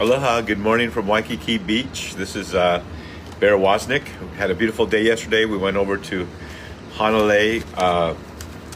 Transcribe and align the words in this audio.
Aloha, 0.00 0.40
good 0.40 0.58
morning 0.58 0.90
from 0.90 1.06
Waikiki 1.06 1.56
Beach. 1.56 2.14
This 2.16 2.34
is 2.34 2.52
uh, 2.52 2.82
Bear 3.38 3.52
Woznick. 3.52 4.02
We 4.20 4.36
had 4.36 4.50
a 4.50 4.54
beautiful 4.56 4.86
day 4.86 5.04
yesterday. 5.04 5.44
We 5.44 5.56
went 5.56 5.76
over 5.76 5.96
to 5.96 6.26
Hanalei, 6.94 7.64
uh, 7.76 8.16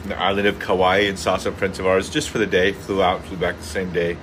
the 0.05 0.17
island 0.17 0.47
of 0.47 0.59
Kauai, 0.59 0.99
and 1.09 1.19
saw 1.19 1.35
some 1.35 1.55
friends 1.55 1.77
of 1.77 1.85
ours 1.85 2.09
just 2.09 2.29
for 2.29 2.37
the 2.37 2.47
day. 2.47 2.71
Flew 2.71 3.03
out, 3.03 3.25
flew 3.25 3.35
back 3.35 3.57
the 3.57 3.65
same 3.65 3.91
day 3.91 4.15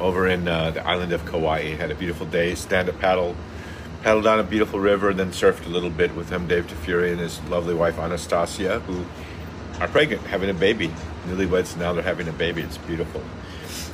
over 0.00 0.26
in 0.26 0.48
uh, 0.48 0.70
the 0.70 0.82
island 0.86 1.12
of 1.12 1.26
Kauai. 1.26 1.74
Had 1.74 1.90
a 1.90 1.94
beautiful 1.94 2.24
day, 2.24 2.54
stand 2.54 2.88
up 2.88 2.98
paddle, 3.00 3.36
paddled 4.02 4.24
down 4.24 4.40
a 4.40 4.44
beautiful 4.44 4.80
river, 4.80 5.10
and 5.10 5.18
then 5.18 5.30
surfed 5.30 5.66
a 5.66 5.68
little 5.68 5.90
bit 5.90 6.14
with 6.14 6.30
him, 6.30 6.48
Dave 6.48 6.66
DeFury, 6.68 7.10
and 7.10 7.20
his 7.20 7.38
lovely 7.50 7.74
wife 7.74 7.98
Anastasia, 7.98 8.80
who 8.80 9.04
are 9.78 9.88
pregnant, 9.88 10.22
having 10.22 10.48
a 10.48 10.54
baby. 10.54 10.90
Newlyweds, 11.26 11.76
now 11.76 11.92
they're 11.92 12.02
having 12.02 12.28
a 12.28 12.32
baby. 12.32 12.62
It's 12.62 12.78
beautiful. 12.78 13.22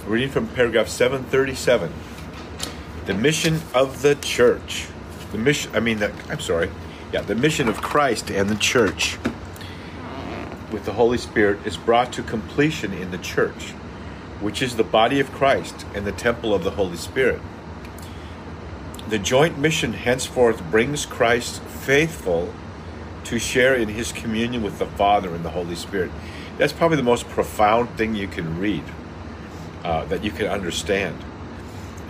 Reading 0.06 0.30
from 0.30 0.46
paragraph 0.46 0.86
737 0.86 1.92
the 3.06 3.14
mission 3.14 3.60
of 3.74 4.02
the 4.02 4.14
church. 4.16 4.86
The 5.32 5.38
mission, 5.38 5.74
I 5.74 5.80
mean, 5.80 5.98
the, 5.98 6.12
I'm 6.28 6.40
sorry. 6.40 6.70
Yeah, 7.12 7.22
the 7.22 7.34
mission 7.34 7.68
of 7.68 7.80
Christ 7.80 8.30
and 8.30 8.48
the 8.48 8.56
church 8.56 9.18
with 10.70 10.84
the 10.84 10.92
Holy 10.92 11.18
Spirit 11.18 11.66
is 11.66 11.76
brought 11.76 12.12
to 12.12 12.22
completion 12.22 12.92
in 12.92 13.10
the 13.10 13.18
church, 13.18 13.70
which 14.40 14.62
is 14.62 14.76
the 14.76 14.84
body 14.84 15.18
of 15.18 15.32
Christ 15.32 15.86
and 15.94 16.06
the 16.06 16.12
temple 16.12 16.54
of 16.54 16.62
the 16.62 16.72
Holy 16.72 16.96
Spirit. 16.96 17.40
The 19.08 19.18
joint 19.18 19.58
mission 19.58 19.92
henceforth 19.92 20.62
brings 20.70 21.04
Christ 21.04 21.62
faithful 21.62 22.54
to 23.24 23.38
share 23.38 23.74
in 23.74 23.88
his 23.88 24.12
communion 24.12 24.62
with 24.62 24.78
the 24.78 24.86
Father 24.86 25.34
and 25.34 25.44
the 25.44 25.50
Holy 25.50 25.74
Spirit. 25.74 26.12
That's 26.58 26.72
probably 26.72 26.96
the 26.96 27.02
most 27.02 27.28
profound 27.28 27.90
thing 27.96 28.14
you 28.14 28.28
can 28.28 28.60
read, 28.60 28.84
uh, 29.82 30.04
that 30.04 30.22
you 30.22 30.30
can 30.30 30.46
understand 30.46 31.16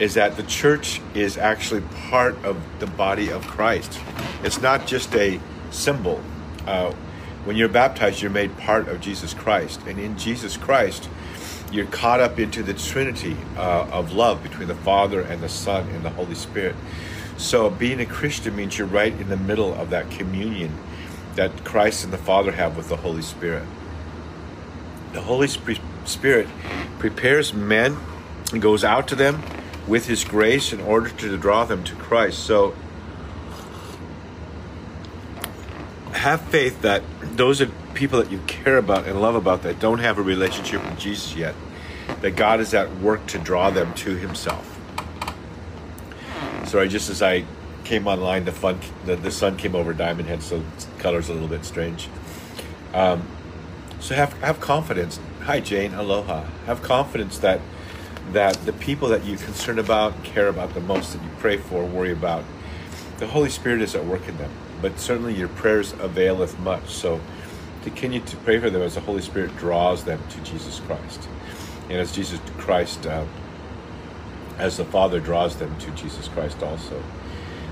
is 0.01 0.15
that 0.15 0.37
the 0.37 0.43
church 0.45 1.01
is 1.15 1.37
actually 1.37 1.83
part 2.09 2.35
of 2.43 2.57
the 2.81 2.87
body 2.87 3.31
of 3.31 3.47
Christ. 3.47 4.01
It's 4.43 4.61
not 4.61 4.87
just 4.87 5.15
a 5.15 5.39
symbol. 5.71 6.21
Uh, 6.67 6.93
when 7.45 7.57
you're 7.57 7.69
baptized, 7.69 8.23
you're 8.23 8.31
made 8.31 8.57
part 8.57 8.89
of 8.89 9.01
Jesus 9.03 9.35
Christ. 9.35 9.81
And 9.87 9.99
in 9.99 10.17
Jesus 10.17 10.57
Christ, 10.57 11.09
you're 11.71 11.87
caught 11.87 12.19
up 12.19 12.39
into 12.39 12.63
the 12.63 12.73
Trinity 12.73 13.37
uh, 13.57 13.89
of 13.93 14.13
love 14.13 14.43
between 14.43 14.69
the 14.69 14.75
Father 14.75 15.21
and 15.21 15.43
the 15.43 15.49
Son 15.49 15.87
and 15.91 16.03
the 16.03 16.11
Holy 16.11 16.35
Spirit. 16.35 16.75
So 17.37 17.69
being 17.69 18.01
a 18.01 18.07
Christian 18.07 18.57
means 18.57 18.79
you're 18.79 18.87
right 18.87 19.13
in 19.13 19.29
the 19.29 19.37
middle 19.37 19.75
of 19.75 19.91
that 19.91 20.11
communion 20.11 20.79
that 21.37 21.65
Christ 21.65 22.05
and 22.05 22.13
the 22.13 22.19
Father 22.19 22.53
have 22.53 22.77
with 22.77 22.89
the 22.89 22.97
Holy 22.97 23.23
Spirit. 23.23 23.65
The 25.13 25.23
Holy 25.23 25.49
Spirit 25.49 26.49
prepares 26.99 27.53
men 27.53 27.99
and 28.53 28.61
goes 28.61 28.83
out 28.83 29.07
to 29.09 29.15
them 29.15 29.43
with 29.91 30.07
His 30.07 30.25
grace 30.25 30.73
in 30.73 30.81
order 30.81 31.11
to 31.11 31.37
draw 31.37 31.65
them 31.65 31.83
to 31.85 31.95
Christ. 31.97 32.39
So 32.39 32.75
have 36.13 36.41
faith 36.43 36.81
that 36.83 37.03
those 37.21 37.61
are 37.61 37.67
people 37.95 38.23
that 38.23 38.31
you 38.31 38.39
care 38.47 38.79
about 38.79 39.07
and 39.07 39.21
love 39.21 39.35
about 39.35 39.63
that 39.63 39.81
don't 39.81 39.99
have 39.99 40.17
a 40.17 40.23
relationship 40.23 40.83
with 40.85 40.99
Jesus 40.99 41.35
yet, 41.35 41.55
that 42.21 42.37
God 42.37 42.61
is 42.61 42.73
at 42.73 42.99
work 42.99 43.27
to 43.27 43.39
draw 43.39 43.71
them 43.71 43.93
to 43.95 44.17
Himself. 44.17 44.79
Sorry, 46.67 46.89
just 46.89 47.11
as 47.11 47.21
I 47.21 47.45
came 47.83 48.07
online, 48.07 48.45
the 48.45 48.53
fun 48.53 48.79
the, 49.05 49.17
the 49.17 49.33
sun 49.33 49.57
came 49.57 49.75
over 49.75 49.93
Diamond 49.93 50.29
Head, 50.29 50.43
so 50.43 50.63
color's 50.99 51.29
a 51.29 51.33
little 51.33 51.49
bit 51.49 51.65
strange. 51.65 52.09
Um, 52.95 53.27
so 53.99 54.15
have 54.15 54.35
have 54.35 54.61
confidence. 54.61 55.19
Hi 55.43 55.59
Jane, 55.59 55.95
aloha. 55.95 56.45
Have 56.67 56.81
confidence 56.81 57.39
that 57.39 57.61
that 58.33 58.55
the 58.67 58.73
people 58.73 59.09
that 59.09 59.25
you 59.25 59.37
concern 59.37 59.79
about, 59.79 60.23
care 60.25 60.49
about 60.49 60.75
the 60.75 60.81
most, 60.81 61.13
that 61.13 61.23
you 61.23 61.31
pray 61.39 61.57
for, 61.57 61.85
worry 61.85 62.13
about, 62.13 62.45
the 63.19 63.27
Holy 63.27 63.51
Spirit 63.51 63.83
is 63.83 63.95
at 63.95 64.05
work 64.05 64.29
in 64.29 64.37
them. 64.39 64.51
But 64.81 64.99
certainly 64.99 65.35
your 65.35 65.49
prayers 65.49 65.93
availeth 65.99 66.59
much. 66.61 66.91
So 66.91 67.21
continue 67.83 68.21
to 68.21 68.37
pray 68.39 68.59
for 68.59 68.71
them 68.71 68.83
as 68.83 68.95
the 68.95 69.01
Holy 69.01 69.23
Spirit 69.23 69.57
draws 69.57 70.05
them 70.05 70.23
to 70.31 70.41
Jesus 70.41 70.81
Christ. 70.81 71.29
And 71.89 71.99
as 71.99 72.13
Jesus 72.13 72.41
Christ, 72.57 73.07
uh, 73.07 73.25
as 74.61 74.77
the 74.77 74.85
Father 74.85 75.21
draws 75.21 75.57
them 75.57 75.77
to 75.79 75.91
Jesus 75.93 76.29
Christ 76.29 76.63
also. 76.63 77.03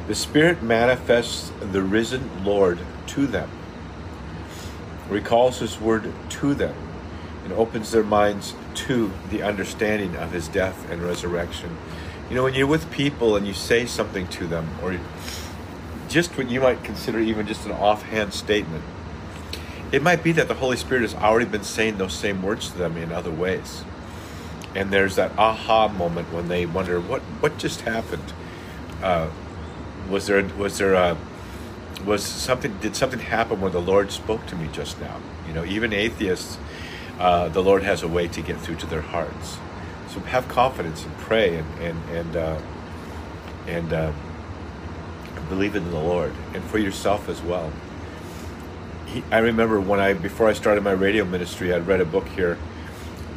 The 0.07 0.15
Spirit 0.15 0.63
manifests 0.63 1.53
the 1.61 1.83
risen 1.83 2.45
Lord 2.45 2.79
to 3.09 3.27
them, 3.27 3.51
recalls 5.09 5.59
His 5.59 5.79
word 5.79 6.11
to 6.31 6.55
them, 6.55 6.75
and 7.45 7.53
opens 7.53 7.93
their 7.93 8.03
minds 8.03 8.55
to 8.87 9.13
the 9.31 9.43
understanding 9.43 10.17
of 10.17 10.33
his 10.33 10.49
death 10.49 10.89
and 10.91 11.03
resurrection. 11.03 11.77
You 12.29 12.37
know, 12.37 12.45
when 12.45 12.55
you're 12.55 12.67
with 12.67 12.91
people 12.91 13.37
and 13.37 13.47
you 13.47 13.55
say 13.55 13.87
something 13.87 14.29
to 14.29 14.47
them, 14.47 14.69
or 14.83 14.99
just 16.09 16.37
what 16.39 16.49
you 16.49 16.61
might 16.61 16.85
consider 16.85 17.19
even 17.19 17.47
just 17.47 17.67
an 17.67 17.73
offhand 17.73 18.33
statement, 18.35 18.85
it 19.91 20.03
might 20.03 20.23
be 20.23 20.33
that 20.33 20.49
the 20.49 20.55
Holy 20.55 20.77
Spirit 20.77 21.03
has 21.03 21.15
already 21.15 21.47
been 21.47 21.65
saying 21.65 21.99
those 21.99 22.13
same 22.13 22.43
words 22.43 22.71
to 22.71 22.79
them 22.79 22.97
in 22.97 23.11
other 23.11 23.31
ways. 23.31 23.85
And 24.75 24.93
there's 24.93 25.17
that 25.17 25.37
aha 25.39 25.89
moment 25.89 26.33
when 26.33 26.49
they 26.49 26.67
wonder, 26.67 27.01
what, 27.01 27.23
what 27.41 27.59
just 27.59 27.81
happened? 27.81 28.33
Uh, 29.03 29.31
was 30.09 30.27
there, 30.27 30.45
was 30.57 30.79
there 30.79 30.95
a, 30.95 31.17
was 32.05 32.23
something, 32.23 32.77
did 32.79 32.95
something 32.95 33.21
happen 33.21 33.61
when 33.61 33.73
the 33.73 33.81
Lord 33.81 34.13
spoke 34.13 34.47
to 34.47 34.57
me 34.57 34.69
just 34.73 35.01
now? 35.01 35.17
You 35.47 35.55
know, 35.55 35.65
even 35.65 35.93
atheists 35.93 36.59
uh, 37.19 37.49
the 37.49 37.63
Lord 37.63 37.83
has 37.83 38.03
a 38.03 38.09
way 38.09 38.29
to 38.29 38.43
get 38.43 38.61
through 38.61 38.77
to 38.77 38.87
their 38.87 39.01
hearts. 39.01 39.59
So 40.09 40.21
have 40.21 40.49
confidence 40.49 41.05
and 41.05 41.17
pray 41.19 41.57
and 41.57 41.81
and 41.81 42.11
and 42.11 42.37
uh, 42.37 42.61
and 43.67 43.93
uh, 43.93 44.13
believe 45.49 45.75
in 45.75 45.91
the 45.91 45.99
Lord 45.99 46.33
and 46.55 46.63
for 46.65 46.79
yourself 46.79 47.29
as 47.29 47.43
well. 47.43 47.73
He, 49.07 49.23
I 49.31 49.39
remember 49.39 49.81
when 49.81 50.01
I 50.01 50.13
before 50.13 50.49
I 50.49 50.53
started 50.53 50.83
my 50.85 50.93
radio 50.93 51.25
ministry, 51.25 51.73
I'd 51.73 51.87
read 51.87 52.01
a 52.01 52.05
book 52.05 52.29
here 52.29 52.59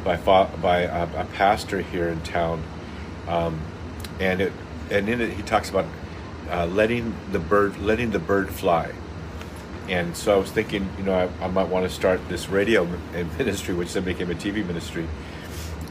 by 0.04 0.16
by 0.16 0.80
a, 0.82 1.04
a 1.04 1.24
pastor 1.34 1.80
here 1.80 2.08
in 2.08 2.20
town, 2.22 2.62
um, 3.26 3.60
and 4.20 4.40
it 4.40 4.52
and 4.90 5.08
in 5.08 5.20
it 5.20 5.30
he 5.30 5.42
talks 5.42 5.70
about 5.70 5.86
uh, 6.50 6.66
letting 6.66 7.14
the 7.32 7.38
bird 7.38 7.78
letting 7.78 8.10
the 8.10 8.18
bird 8.18 8.50
fly 8.50 8.92
and 9.88 10.16
so 10.16 10.34
I 10.34 10.38
was 10.38 10.50
thinking, 10.50 10.88
you 10.96 11.04
know, 11.04 11.14
I, 11.14 11.44
I 11.44 11.48
might 11.48 11.68
want 11.68 11.88
to 11.88 11.90
start 11.94 12.20
this 12.28 12.48
radio 12.48 12.84
ministry, 13.38 13.74
which 13.74 13.92
then 13.92 14.04
became 14.04 14.30
a 14.30 14.34
TV 14.34 14.64
ministry. 14.66 15.08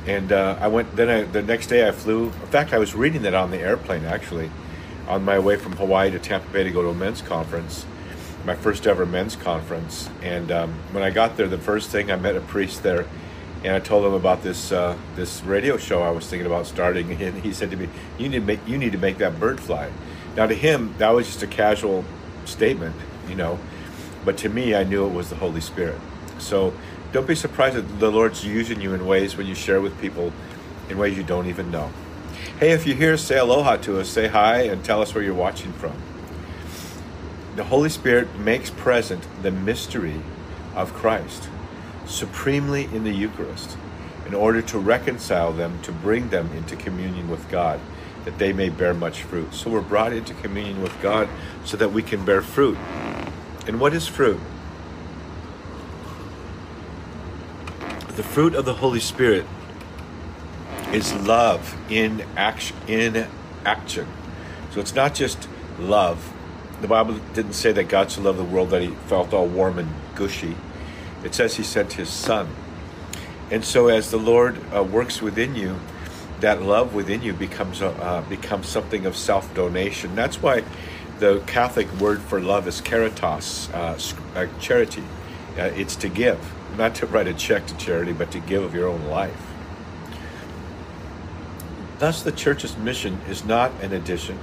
And 0.08 0.32
uh, 0.32 0.58
I 0.60 0.68
went. 0.68 0.96
Then 0.96 1.10
I, 1.10 1.24
the 1.24 1.42
next 1.42 1.68
day 1.68 1.88
I 1.88 1.92
flew. 1.92 2.26
In 2.26 2.48
fact, 2.48 2.74
I 2.74 2.80
was 2.80 2.96
reading 2.96 3.22
that 3.24 3.36
on 3.36 3.52
the 3.52 3.60
airplane 3.60 4.06
actually, 4.06 4.50
on 5.08 5.24
my 5.24 5.38
way 5.38 5.58
from 5.58 5.74
Hawaii 5.74 6.10
to 6.10 6.20
Tampa 6.20 6.52
Bay 6.52 6.64
to 6.64 6.72
go 6.72 6.82
to 6.82 6.90
a 6.90 6.96
men's 6.96 7.22
conference, 7.22 7.86
my 8.44 8.56
first 8.56 8.88
ever 8.88 9.06
men's 9.06 9.36
conference. 9.36 10.10
And 10.24 10.52
um, 10.52 10.74
when 10.92 11.04
I 11.04 11.12
got 11.12 11.38
there, 11.38 11.48
the 11.48 11.60
first 11.60 11.92
thing 11.92 12.12
I 12.12 12.16
met 12.16 12.36
a 12.36 12.42
priest 12.42 12.82
there, 12.82 13.06
and 13.64 13.76
I 13.76 13.80
told 13.80 14.04
him 14.04 14.14
about 14.14 14.42
this 14.42 14.72
uh, 14.72 14.98
this 15.16 15.44
radio 15.44 15.78
show 15.78 16.02
I 16.02 16.10
was 16.10 16.26
thinking 16.28 16.48
about 16.48 16.66
starting. 16.66 17.12
And 17.22 17.44
he 17.44 17.54
said 17.54 17.70
to 17.70 17.78
me, 17.78 17.88
"You 18.18 18.30
need 18.30 18.40
to 18.40 18.46
make 18.46 18.68
you 18.68 18.80
need 18.80 18.94
to 18.94 18.98
make 18.98 19.20
that 19.20 19.40
bird 19.40 19.60
fly." 19.60 19.92
Now 20.36 20.48
to 20.48 20.56
him, 20.56 20.96
that 20.98 21.10
was 21.10 21.28
just 21.28 21.44
a 21.44 21.48
casual 21.48 22.06
statement, 22.46 22.96
you 23.30 23.36
know 23.36 23.60
but 24.26 24.38
to 24.40 24.50
me, 24.50 24.76
I 24.76 24.84
knew 24.84 25.06
it 25.06 25.14
was 25.14 25.30
the 25.30 25.36
Holy 25.36 25.62
Spirit. 25.62 26.00
So 26.40 26.74
don't 27.12 27.28
be 27.28 27.36
surprised 27.36 27.76
that 27.76 28.00
the 28.00 28.12
Lord's 28.12 28.46
using 28.46 28.82
you 28.82 28.94
in 28.94 29.06
ways 29.06 29.36
when 29.36 29.48
you 29.48 29.56
share 29.56 29.82
with 29.82 30.00
people 30.00 30.32
in 30.90 30.98
ways 30.98 31.18
you 31.18 31.24
don't 31.24 31.48
even 31.48 31.72
know. 31.72 31.92
Hey, 32.60 32.72
if 32.72 32.86
you're 32.86 32.96
here, 32.96 33.18
say 33.18 33.38
aloha 33.38 33.78
to 33.78 34.00
us, 34.00 34.10
say 34.10 34.28
hi, 34.28 34.62
and 34.62 34.84
tell 34.84 35.02
us 35.02 35.14
where 35.16 35.24
you're 35.24 35.34
watching 35.34 35.74
from. 35.74 35.94
The 37.56 37.66
Holy 37.66 37.90
Spirit 37.90 38.38
makes 38.40 38.70
present 38.70 39.26
the 39.42 39.52
mystery 39.52 40.22
of 40.76 40.94
Christ 40.94 41.50
supremely 42.06 42.86
in 42.86 43.04
the 43.04 43.12
Eucharist 43.12 43.78
in 44.26 44.34
order 44.34 44.62
to 44.62 44.80
reconcile 44.80 45.52
them, 45.52 45.82
to 45.82 45.92
bring 45.92 46.30
them 46.30 46.52
into 46.54 46.76
communion 46.76 47.30
with 47.30 47.50
God, 47.50 47.80
that 48.26 48.38
they 48.38 48.54
may 48.54 48.70
bear 48.70 48.94
much 48.94 49.24
fruit. 49.24 49.54
So 49.54 49.70
we're 49.70 49.82
brought 49.82 50.14
into 50.14 50.34
communion 50.36 50.82
with 50.82 51.00
God 51.02 51.28
so 51.66 51.76
that 51.78 51.92
we 51.92 52.04
can 52.04 52.24
bear 52.24 52.42
fruit. 52.42 52.78
And 53.68 53.80
what 53.80 53.94
is 53.94 54.08
fruit? 54.08 54.40
The 58.16 58.24
fruit 58.24 58.56
of 58.56 58.66
the 58.66 58.74
Holy 58.74 59.00
Spirit 59.00 59.46
is 60.92 61.14
love 61.14 61.76
in 61.90 62.26
action 62.36 62.76
in 62.88 63.28
action. 63.66 64.08
So 64.72 64.80
it's 64.80 64.96
not 64.96 65.14
just 65.14 65.48
love. 65.80 66.34
The 66.82 66.88
Bible 66.88 67.20
didn't 67.34 67.54
say 67.54 67.72
that 67.72 67.88
God 67.88 68.12
so 68.12 68.22
loved 68.22 68.40
the 68.40 68.44
world 68.44 68.72
that 68.72 68.82
he 68.82 68.90
felt 69.08 69.34
all 69.34 69.48
warm 69.48 69.80
and 69.80 69.90
gushy. 70.16 70.56
It 71.24 71.36
says 71.36 71.56
he 71.56 71.64
sent 71.64 71.94
his 71.94 72.10
son. 72.10 72.50
And 73.52 73.64
so 73.64 73.88
as 73.90 74.12
the 74.12 74.18
Lord 74.18 74.58
uh, 74.74 74.84
works 74.84 75.22
within 75.22 75.56
you, 75.56 75.80
that 76.40 76.62
love 76.62 76.96
within 76.96 77.22
you 77.22 77.34
becomes 77.34 77.82
uh, 77.82 78.24
becomes 78.28 78.68
something 78.68 79.06
of 79.06 79.16
self-donation. 79.16 80.16
That's 80.16 80.42
why 80.42 80.64
the 81.22 81.40
Catholic 81.46 81.88
word 82.00 82.20
for 82.20 82.42
love 82.42 82.68
is 82.68 82.82
caritas, 82.82 83.70
uh, 83.76 83.96
uh, 84.34 84.48
charity. 84.60 85.04
Uh, 85.56 85.66
it's 85.76 85.96
to 85.96 86.10
give, 86.10 86.40
not 86.80 86.96
to 86.96 87.06
write 87.06 87.28
a 87.28 87.34
check 87.36 87.68
to 87.68 87.78
charity, 87.78 88.12
but 88.12 88.32
to 88.32 88.40
give 88.40 88.64
of 88.64 88.74
your 88.74 88.88
own 88.88 89.06
life. 89.06 89.40
Thus, 92.00 92.24
the 92.24 92.32
church's 92.32 92.76
mission 92.76 93.20
is 93.30 93.46
not 93.46 93.72
an 93.84 93.94
addition 93.94 94.40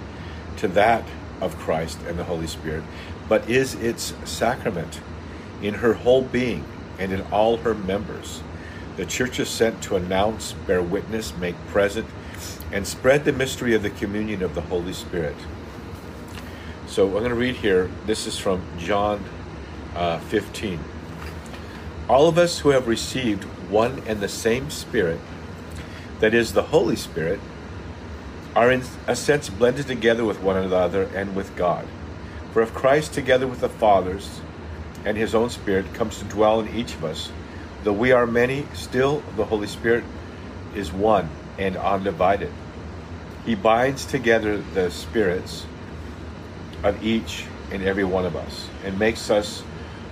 to 0.58 0.68
that 0.68 1.02
of 1.40 1.58
Christ 1.58 1.98
and 2.06 2.16
the 2.16 2.22
Holy 2.22 2.46
Spirit, 2.46 2.84
but 3.28 3.50
is 3.50 3.74
its 3.74 4.14
sacrament 4.24 5.00
in 5.60 5.74
her 5.74 5.94
whole 5.94 6.22
being 6.22 6.64
and 6.96 7.12
in 7.12 7.22
all 7.32 7.56
her 7.56 7.74
members. 7.74 8.40
The 8.96 9.04
church 9.04 9.40
is 9.40 9.48
sent 9.48 9.82
to 9.82 9.96
announce, 9.96 10.52
bear 10.52 10.80
witness, 10.80 11.36
make 11.38 11.56
present, 11.66 12.06
and 12.70 12.86
spread 12.86 13.24
the 13.24 13.32
mystery 13.32 13.74
of 13.74 13.82
the 13.82 13.90
communion 13.90 14.44
of 14.44 14.54
the 14.54 14.60
Holy 14.60 14.92
Spirit. 14.92 15.34
So 16.98 17.06
I'm 17.06 17.12
going 17.12 17.28
to 17.28 17.36
read 17.36 17.54
here. 17.54 17.88
This 18.06 18.26
is 18.26 18.36
from 18.36 18.60
John 18.76 19.24
uh, 19.94 20.18
15. 20.18 20.80
All 22.08 22.26
of 22.26 22.36
us 22.38 22.58
who 22.58 22.70
have 22.70 22.88
received 22.88 23.44
one 23.70 24.02
and 24.04 24.18
the 24.18 24.26
same 24.26 24.68
Spirit, 24.68 25.20
that 26.18 26.34
is, 26.34 26.54
the 26.54 26.64
Holy 26.64 26.96
Spirit, 26.96 27.38
are 28.56 28.72
in 28.72 28.82
a 29.06 29.14
sense 29.14 29.48
blended 29.48 29.86
together 29.86 30.24
with 30.24 30.42
one 30.42 30.56
another 30.56 31.04
and 31.14 31.36
with 31.36 31.54
God. 31.54 31.86
For 32.52 32.62
if 32.62 32.74
Christ, 32.74 33.14
together 33.14 33.46
with 33.46 33.60
the 33.60 33.68
fathers 33.68 34.40
and 35.04 35.16
his 35.16 35.36
own 35.36 35.50
Spirit, 35.50 35.94
comes 35.94 36.18
to 36.18 36.24
dwell 36.24 36.58
in 36.58 36.74
each 36.74 36.94
of 36.94 37.04
us, 37.04 37.30
though 37.84 37.92
we 37.92 38.10
are 38.10 38.26
many, 38.26 38.66
still 38.74 39.22
the 39.36 39.44
Holy 39.44 39.68
Spirit 39.68 40.02
is 40.74 40.92
one 40.92 41.30
and 41.58 41.76
undivided. 41.76 42.50
He 43.46 43.54
binds 43.54 44.04
together 44.04 44.56
the 44.74 44.90
spirits 44.90 45.64
of 46.82 47.04
each 47.04 47.44
and 47.70 47.82
every 47.82 48.04
one 48.04 48.24
of 48.24 48.36
us 48.36 48.68
and 48.84 48.98
makes 48.98 49.30
us 49.30 49.62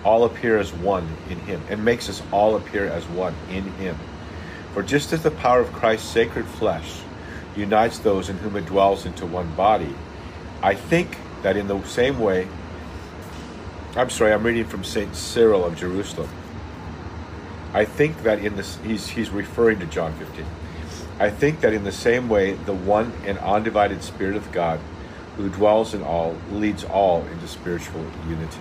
all 0.05 0.25
appear 0.25 0.59
as 0.59 0.73
one 0.73 1.09
in 1.31 1.39
him 1.41 1.61
and 1.69 1.85
makes 1.85 2.09
us 2.09 2.23
all 2.33 2.57
appear 2.57 2.87
as 2.87 3.05
one 3.09 3.35
in 3.51 3.65
him. 3.75 3.97
For 4.75 4.83
just 4.83 5.13
as 5.13 5.23
the 5.23 5.31
power 5.31 5.61
of 5.61 5.73
Christ's 5.73 6.09
sacred 6.09 6.47
flesh 6.47 7.01
unites 7.57 7.99
those 7.99 8.29
in 8.29 8.37
whom 8.39 8.57
it 8.57 8.67
dwells 8.67 9.07
into 9.07 9.27
one 9.27 9.53
body, 9.55 9.95
I 10.63 10.75
think 10.75 11.17
that 11.43 11.57
in 11.57 11.67
the 11.67 11.83
same 11.85 12.19
way, 12.19 12.47
I'm 13.97 14.11
sorry, 14.11 14.33
I'm 14.33 14.43
reading 14.43 14.67
from 14.67 14.85
St. 14.85 15.15
Cyril 15.17 15.65
of 15.65 15.77
Jerusalem. 15.77 16.29
I 17.73 17.85
think 17.85 18.23
that 18.23 18.41
in 18.41 18.57
this, 18.57 18.79
he's, 18.85 19.09
he's 19.09 19.31
referring 19.31 19.81
to 19.81 19.87
John 19.87 20.13
15. 20.15 20.45
I 21.19 21.31
think 21.31 21.61
that 21.61 21.73
in 21.73 21.85
the 21.85 21.93
same 21.93 22.29
way, 22.29 22.53
the 22.53 22.75
one 22.75 23.13
and 23.25 23.39
undivided 23.39 24.03
Spirit 24.03 24.37
of 24.37 24.53
God, 24.53 24.79
who 25.37 25.49
dwells 25.51 25.95
in 25.95 26.03
all, 26.03 26.37
leads 26.51 26.85
all 26.85 27.25
into 27.27 27.47
spiritual 27.47 28.05
unity. 28.29 28.61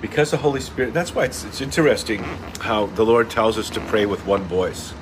Because 0.00 0.30
the 0.30 0.36
Holy 0.36 0.60
Spirit, 0.60 0.94
that's 0.94 1.14
why 1.14 1.24
it's, 1.24 1.44
it's 1.44 1.60
interesting 1.60 2.22
how 2.60 2.86
the 2.86 3.04
Lord 3.04 3.30
tells 3.30 3.58
us 3.58 3.68
to 3.70 3.80
pray 3.80 4.06
with 4.06 4.24
one 4.24 4.44
voice. 4.44 4.94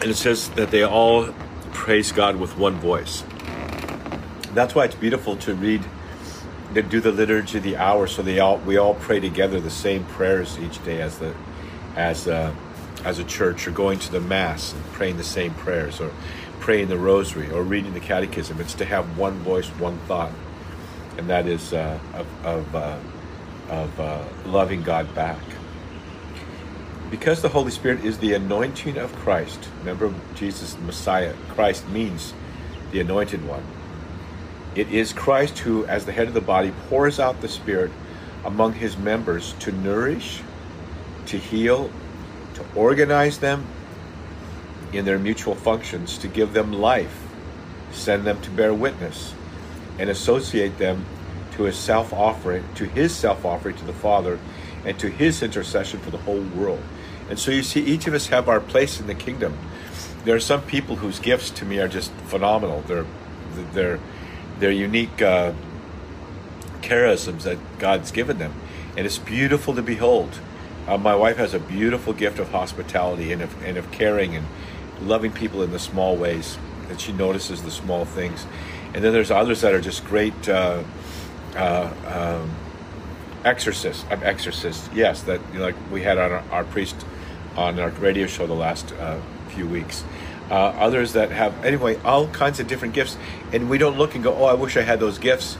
And 0.00 0.10
it 0.10 0.16
says 0.16 0.48
that 0.50 0.70
they 0.70 0.82
all 0.82 1.34
praise 1.72 2.12
God 2.12 2.36
with 2.36 2.56
one 2.56 2.76
voice. 2.76 3.24
That's 4.54 4.74
why 4.74 4.86
it's 4.86 4.94
beautiful 4.94 5.36
to 5.36 5.54
read 5.54 5.84
to 6.74 6.82
do 6.82 7.00
the 7.00 7.12
liturgy 7.12 7.58
of 7.58 7.64
the 7.64 7.76
hour, 7.76 8.06
so 8.06 8.22
they 8.22 8.38
all 8.38 8.58
we 8.58 8.76
all 8.76 8.94
pray 8.94 9.20
together 9.20 9.60
the 9.60 9.70
same 9.70 10.04
prayers 10.04 10.58
each 10.58 10.82
day 10.84 11.00
as 11.00 11.18
the 11.18 11.34
as 11.94 12.28
uh, 12.28 12.54
as 13.06 13.18
a 13.18 13.24
church, 13.24 13.66
or 13.66 13.70
going 13.70 13.98
to 14.00 14.12
the 14.12 14.20
mass 14.20 14.72
and 14.72 14.84
praying 14.92 15.16
the 15.16 15.24
same 15.24 15.54
prayers, 15.54 16.00
or 16.00 16.10
praying 16.60 16.88
the 16.88 16.98
rosary, 16.98 17.50
or 17.50 17.62
reading 17.62 17.94
the 17.94 18.00
catechism. 18.00 18.60
It's 18.60 18.74
to 18.74 18.84
have 18.84 19.16
one 19.16 19.38
voice, 19.38 19.68
one 19.68 19.98
thought, 20.00 20.32
and 21.16 21.30
that 21.30 21.46
is 21.46 21.72
uh, 21.72 21.98
of 22.12 22.44
of, 22.44 22.74
uh, 22.74 22.98
of 23.68 24.00
uh, 24.00 24.24
loving 24.44 24.82
God 24.82 25.14
back. 25.14 25.40
Because 27.10 27.40
the 27.40 27.48
Holy 27.48 27.70
Spirit 27.70 28.04
is 28.04 28.18
the 28.18 28.34
anointing 28.34 28.98
of 28.98 29.14
Christ. 29.16 29.68
Remember, 29.78 30.12
Jesus, 30.34 30.76
Messiah, 30.78 31.34
Christ 31.50 31.88
means 31.88 32.34
the 32.90 33.00
anointed 33.00 33.46
one 33.46 33.62
it 34.76 34.92
is 34.92 35.14
Christ 35.14 35.60
who, 35.60 35.86
as 35.86 36.04
the 36.04 36.12
head 36.12 36.28
of 36.28 36.34
the 36.34 36.42
body, 36.42 36.70
pours 36.90 37.18
out 37.18 37.40
the 37.40 37.48
Spirit 37.48 37.90
among 38.44 38.74
his 38.74 38.98
members 38.98 39.54
to 39.60 39.72
nourish, 39.72 40.42
to 41.26 41.38
heal, 41.38 41.90
to 42.56 42.64
organize 42.74 43.38
them 43.38 43.66
in 44.92 45.04
their 45.04 45.18
mutual 45.18 45.54
functions, 45.54 46.18
to 46.18 46.28
give 46.28 46.52
them 46.52 46.72
life, 46.72 47.26
send 47.92 48.26
them 48.26 48.40
to 48.42 48.50
bear 48.50 48.72
witness, 48.72 49.34
and 49.98 50.10
associate 50.10 50.78
them 50.78 51.04
to 51.52 51.64
his 51.64 51.76
self 51.76 52.12
offering, 52.12 52.64
to 52.74 52.84
his 52.86 53.14
self 53.14 53.44
offering 53.44 53.76
to 53.76 53.84
the 53.84 53.92
Father, 53.92 54.38
and 54.84 54.98
to 54.98 55.08
his 55.08 55.42
intercession 55.42 56.00
for 56.00 56.10
the 56.10 56.18
whole 56.18 56.42
world. 56.42 56.82
And 57.28 57.38
so 57.38 57.50
you 57.50 57.62
see, 57.62 57.82
each 57.82 58.06
of 58.06 58.14
us 58.14 58.28
have 58.28 58.48
our 58.48 58.60
place 58.60 59.00
in 59.00 59.06
the 59.06 59.14
kingdom. 59.14 59.56
There 60.24 60.34
are 60.34 60.40
some 60.40 60.62
people 60.62 60.96
whose 60.96 61.18
gifts 61.18 61.50
to 61.50 61.64
me 61.64 61.78
are 61.78 61.88
just 61.88 62.10
phenomenal. 62.26 62.82
They're 62.86 63.06
they're 63.72 64.00
their 64.58 64.70
unique 64.70 65.20
uh, 65.20 65.52
charisms 66.80 67.42
that 67.42 67.58
God's 67.78 68.10
given 68.10 68.38
them. 68.38 68.54
And 68.96 69.06
it's 69.06 69.18
beautiful 69.18 69.74
to 69.74 69.82
behold. 69.82 70.40
Uh, 70.86 70.96
my 70.96 71.14
wife 71.14 71.36
has 71.36 71.54
a 71.54 71.58
beautiful 71.58 72.12
gift 72.12 72.38
of 72.38 72.50
hospitality 72.50 73.32
and 73.32 73.42
of, 73.42 73.64
and 73.64 73.76
of 73.76 73.90
caring 73.90 74.36
and 74.36 74.46
loving 75.00 75.32
people 75.32 75.62
in 75.62 75.72
the 75.72 75.78
small 75.78 76.16
ways 76.16 76.58
that 76.88 77.00
she 77.00 77.12
notices 77.12 77.62
the 77.62 77.70
small 77.70 78.04
things. 78.04 78.46
And 78.94 79.02
then 79.02 79.12
there's 79.12 79.30
others 79.30 79.60
that 79.62 79.74
are 79.74 79.80
just 79.80 80.04
great 80.04 80.48
uh, 80.48 80.82
uh, 81.56 82.40
um, 82.40 82.54
exorcists. 83.44 84.04
I'm 84.10 84.22
exorcists, 84.22 84.88
yes, 84.94 85.22
that 85.22 85.40
you 85.52 85.58
know, 85.58 85.66
like 85.66 85.76
we 85.90 86.02
had 86.02 86.18
on 86.18 86.32
our, 86.32 86.44
our, 86.50 86.64
priest 86.64 86.96
on 87.56 87.80
our 87.80 87.90
radio 87.90 88.26
show 88.26 88.46
the 88.46 88.54
last 88.54 88.92
uh, 88.92 89.20
few 89.48 89.66
weeks 89.66 90.04
uh, 90.50 90.54
others 90.54 91.12
that 91.14 91.30
have 91.30 91.64
anyway 91.64 91.96
all 92.02 92.28
kinds 92.28 92.60
of 92.60 92.66
different 92.66 92.94
gifts 92.94 93.16
and 93.52 93.68
we 93.68 93.78
don't 93.78 93.98
look 93.98 94.14
and 94.14 94.22
go 94.22 94.34
oh 94.34 94.44
i 94.44 94.54
wish 94.54 94.76
i 94.76 94.82
had 94.82 95.00
those 95.00 95.18
gifts 95.18 95.58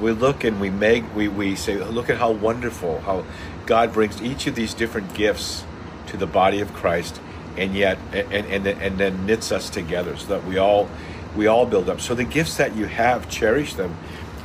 we 0.00 0.12
look 0.12 0.44
and 0.44 0.60
we 0.60 0.70
make 0.70 1.04
we, 1.14 1.28
we 1.28 1.54
say 1.56 1.76
look 1.76 2.10
at 2.10 2.18
how 2.18 2.30
wonderful 2.30 3.00
how 3.00 3.24
god 3.64 3.92
brings 3.92 4.20
each 4.22 4.46
of 4.46 4.54
these 4.54 4.74
different 4.74 5.14
gifts 5.14 5.64
to 6.06 6.16
the 6.16 6.26
body 6.26 6.60
of 6.60 6.72
christ 6.74 7.20
and 7.56 7.74
yet 7.74 7.98
and 8.12 8.46
and, 8.46 8.66
and 8.66 8.98
then 8.98 9.26
knits 9.26 9.52
us 9.52 9.70
together 9.70 10.16
so 10.16 10.26
that 10.26 10.44
we 10.44 10.58
all 10.58 10.88
we 11.36 11.46
all 11.46 11.66
build 11.66 11.90
up. 11.90 12.00
So 12.00 12.14
the 12.14 12.24
gifts 12.24 12.56
that 12.56 12.74
you 12.74 12.86
have 12.86 13.28
cherish 13.28 13.74
them. 13.74 13.94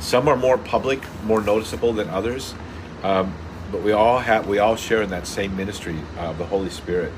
Some 0.00 0.28
are 0.28 0.36
more 0.36 0.58
public 0.58 1.00
more 1.24 1.40
noticeable 1.40 1.92
than 1.92 2.10
others 2.10 2.54
um, 3.02 3.32
but 3.70 3.82
we 3.82 3.92
all 3.92 4.18
have 4.18 4.46
we 4.46 4.58
all 4.58 4.76
share 4.76 5.02
in 5.02 5.10
that 5.10 5.26
same 5.26 5.56
ministry 5.56 5.96
of 6.18 6.38
the 6.38 6.44
holy 6.44 6.70
spirit 6.70 7.12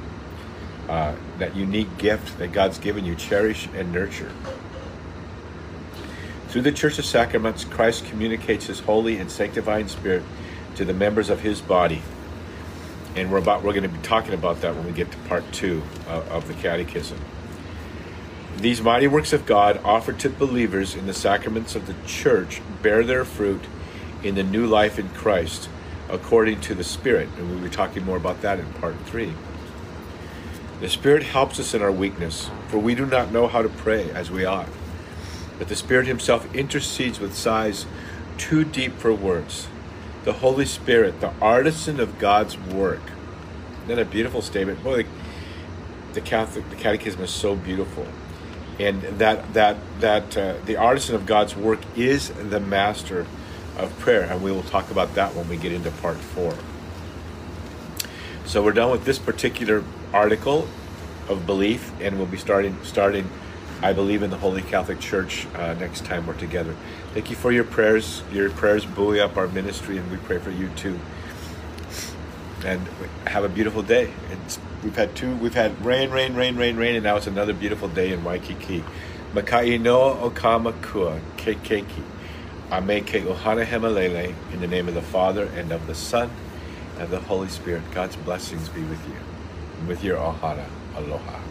uh, 0.88 1.14
that 1.38 1.56
unique 1.56 1.96
gift 1.98 2.38
that 2.38 2.52
God's 2.52 2.78
given 2.78 3.04
you, 3.04 3.14
cherish 3.14 3.68
and 3.74 3.92
nurture. 3.92 4.30
Through 6.54 6.62
the 6.62 6.70
Church 6.70 7.00
of 7.00 7.04
Sacraments, 7.04 7.64
Christ 7.64 8.06
communicates 8.06 8.66
His 8.66 8.78
holy 8.78 9.18
and 9.18 9.28
sanctifying 9.28 9.88
Spirit 9.88 10.22
to 10.76 10.84
the 10.84 10.94
members 10.94 11.28
of 11.28 11.40
His 11.40 11.60
body, 11.60 12.00
and 13.16 13.32
we're 13.32 13.38
about 13.38 13.64
we're 13.64 13.72
going 13.72 13.82
to 13.82 13.88
be 13.88 13.98
talking 14.04 14.34
about 14.34 14.60
that 14.60 14.76
when 14.76 14.86
we 14.86 14.92
get 14.92 15.10
to 15.10 15.18
part 15.26 15.42
two 15.50 15.82
uh, 16.06 16.22
of 16.30 16.46
the 16.46 16.54
Catechism. 16.54 17.18
These 18.56 18.80
mighty 18.82 19.08
works 19.08 19.32
of 19.32 19.46
God 19.46 19.80
offered 19.82 20.20
to 20.20 20.30
believers 20.30 20.94
in 20.94 21.08
the 21.08 21.12
sacraments 21.12 21.74
of 21.74 21.88
the 21.88 21.96
Church 22.06 22.62
bear 22.82 23.02
their 23.02 23.24
fruit 23.24 23.64
in 24.22 24.36
the 24.36 24.44
new 24.44 24.64
life 24.64 24.96
in 24.96 25.08
Christ, 25.08 25.68
according 26.08 26.60
to 26.60 26.74
the 26.76 26.84
Spirit, 26.84 27.30
and 27.36 27.50
we'll 27.50 27.64
be 27.64 27.68
talking 27.68 28.04
more 28.04 28.16
about 28.16 28.42
that 28.42 28.60
in 28.60 28.72
part 28.74 28.94
three. 29.06 29.32
The 30.78 30.88
Spirit 30.88 31.24
helps 31.24 31.58
us 31.58 31.74
in 31.74 31.82
our 31.82 31.90
weakness, 31.90 32.48
for 32.68 32.78
we 32.78 32.94
do 32.94 33.06
not 33.06 33.32
know 33.32 33.48
how 33.48 33.60
to 33.60 33.68
pray 33.68 34.08
as 34.12 34.30
we 34.30 34.44
ought. 34.44 34.68
But 35.58 35.68
the 35.68 35.76
Spirit 35.76 36.06
Himself 36.06 36.52
intercedes 36.54 37.20
with 37.20 37.34
sighs 37.34 37.86
too 38.38 38.64
deep 38.64 38.94
for 38.94 39.12
words. 39.14 39.68
The 40.24 40.34
Holy 40.34 40.66
Spirit, 40.66 41.20
the 41.20 41.32
artisan 41.40 42.00
of 42.00 42.18
God's 42.18 42.58
work. 42.58 43.02
Then 43.86 43.98
a 43.98 44.04
beautiful 44.04 44.42
statement. 44.42 44.82
Boy, 44.82 45.02
the, 45.02 45.08
the 46.14 46.20
Catholic, 46.20 46.68
the 46.70 46.76
Catechism 46.76 47.20
is 47.22 47.30
so 47.30 47.54
beautiful, 47.54 48.06
and 48.80 49.02
that 49.02 49.52
that 49.52 49.76
that 50.00 50.36
uh, 50.36 50.54
the 50.64 50.76
artisan 50.76 51.14
of 51.14 51.26
God's 51.26 51.54
work 51.54 51.80
is 51.94 52.30
the 52.30 52.60
master 52.60 53.26
of 53.76 53.96
prayer, 53.98 54.22
and 54.22 54.42
we 54.42 54.50
will 54.50 54.62
talk 54.62 54.90
about 54.90 55.14
that 55.14 55.34
when 55.34 55.48
we 55.48 55.56
get 55.56 55.72
into 55.72 55.90
part 55.90 56.16
four. 56.16 56.56
So 58.46 58.62
we're 58.62 58.72
done 58.72 58.90
with 58.90 59.04
this 59.04 59.18
particular 59.18 59.84
article 60.12 60.68
of 61.28 61.46
belief, 61.46 61.92
and 62.00 62.16
we'll 62.16 62.26
be 62.26 62.38
starting 62.38 62.78
starting. 62.82 63.28
I 63.84 63.92
believe 63.92 64.22
in 64.22 64.30
the 64.30 64.38
Holy 64.38 64.62
Catholic 64.62 64.98
Church 64.98 65.46
uh, 65.54 65.74
next 65.74 66.06
time 66.06 66.26
we're 66.26 66.34
together. 66.38 66.74
Thank 67.12 67.28
you 67.30 67.36
for 67.36 67.52
your 67.52 67.64
prayers. 67.64 68.22
Your 68.32 68.48
prayers 68.50 68.86
buoy 68.86 69.20
up 69.20 69.36
our 69.36 69.46
ministry, 69.48 69.98
and 69.98 70.10
we 70.10 70.16
pray 70.16 70.38
for 70.38 70.50
you 70.50 70.70
too. 70.70 70.98
And 72.64 72.88
have 73.26 73.44
a 73.44 73.50
beautiful 73.50 73.82
day. 73.82 74.10
It's, 74.32 74.58
we've 74.82 74.96
had 74.96 75.14
two. 75.14 75.36
We've 75.36 75.54
had 75.54 75.84
rain, 75.84 76.10
rain, 76.10 76.34
rain, 76.34 76.56
rain, 76.56 76.76
rain, 76.76 76.94
and 76.96 77.04
now 77.04 77.16
it's 77.16 77.26
another 77.26 77.52
beautiful 77.52 77.88
day 77.88 78.12
in 78.12 78.24
Waikiki. 78.24 78.82
Makai 79.34 79.78
no 79.80 80.14
okama 80.30 80.72
kua 80.82 81.20
kekeki. 81.36 82.02
Ame 82.72 83.02
ke 83.02 83.22
ohana 83.22 83.66
hemalele. 83.66 84.34
In 84.52 84.60
the 84.60 84.68
name 84.68 84.88
of 84.88 84.94
the 84.94 85.02
Father 85.02 85.44
and 85.56 85.72
of 85.72 85.86
the 85.86 85.94
Son 85.94 86.30
and 86.94 87.02
of 87.02 87.10
the 87.10 87.20
Holy 87.20 87.48
Spirit. 87.48 87.82
God's 87.92 88.16
blessings 88.16 88.70
be 88.70 88.82
with 88.82 89.06
you. 89.08 89.16
and 89.78 89.88
with 89.88 90.04
your 90.04 90.18
ohana, 90.18 90.66
aloha. 90.96 91.43